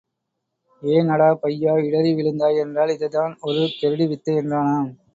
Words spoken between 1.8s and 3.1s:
இடறி விழுந்தாய் என்றால்